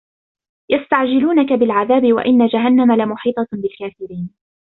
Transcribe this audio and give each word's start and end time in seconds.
يستعجلونك 0.69 1.53
بالعذاب 1.53 2.13
وإن 2.13 2.47
جهنم 2.47 2.91
لمحيطة 2.91 3.47
بالكافرين 3.51 4.29